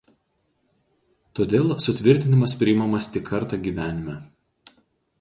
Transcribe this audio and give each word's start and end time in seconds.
Todėl 1.41 1.69
sutvirtinimas 1.87 2.57
priimamas 2.65 3.13
tik 3.17 3.31
kartą 3.31 3.63
gyvenime. 3.69 4.21